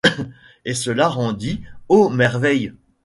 Et 0.65 0.73
cela 0.73 1.07
rendit, 1.07 1.61
ô 1.87 2.09
merveille 2.09 2.73